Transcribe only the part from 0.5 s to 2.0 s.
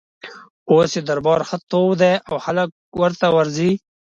اوس یې دربار ښه تود